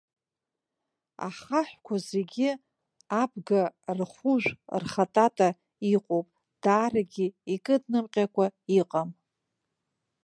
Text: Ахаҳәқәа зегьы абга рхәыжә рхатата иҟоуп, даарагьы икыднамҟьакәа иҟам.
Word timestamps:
Ахаҳәқәа 1.25 1.95
зегьы 2.09 2.49
абга 3.21 3.61
рхәыжә 3.97 4.49
рхатата 4.81 5.49
иҟоуп, 5.93 6.27
даарагьы 6.63 7.27
икыднамҟьакәа 7.53 8.45
иҟам. 8.79 9.09